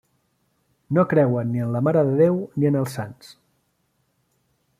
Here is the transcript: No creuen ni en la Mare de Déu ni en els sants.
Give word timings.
No 0.97 1.03
creuen 1.11 1.51
ni 1.51 1.61
en 1.65 1.75
la 1.77 1.83
Mare 1.89 2.03
de 2.07 2.17
Déu 2.23 2.41
ni 2.63 2.71
en 2.73 2.79
els 2.81 2.97
sants. 3.01 3.31